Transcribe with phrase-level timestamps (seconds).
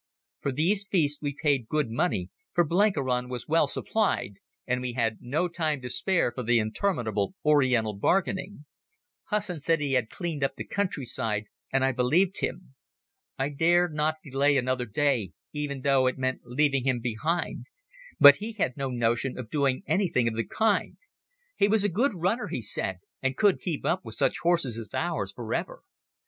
[0.39, 5.19] For these beasts we paid good money, for Blenkiron was well supplied and we had
[5.21, 8.65] no time to spare for the interminable Oriental bargaining.
[9.25, 12.73] Hussin said he had cleaned up the countryside, and I believed him.
[13.37, 17.67] I dared not delay another day, even though it meant leaving him behind.
[18.19, 20.97] But he had no notion of doing anything of the kind.
[21.57, 24.95] He was a good runner, he said, and could keep up with such horses as
[24.95, 25.83] ours for ever.